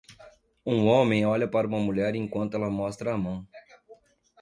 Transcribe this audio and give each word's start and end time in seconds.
Um 0.65 0.87
homem 0.87 1.27
olha 1.27 1.47
para 1.47 1.67
uma 1.67 1.79
mulher 1.79 2.15
enquanto 2.15 2.55
ela 2.55 2.71
mostra 2.71 3.13
a 3.13 3.17
mão. 3.19 3.47